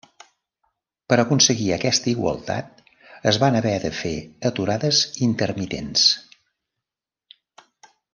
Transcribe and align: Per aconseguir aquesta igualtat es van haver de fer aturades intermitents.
Per 1.11 1.17
aconseguir 1.23 1.67
aquesta 1.75 2.09
igualtat 2.13 2.81
es 3.33 3.39
van 3.45 3.57
haver 3.59 3.73
de 3.85 3.91
fer 3.99 4.13
aturades 4.51 5.03
intermitents. 5.27 6.07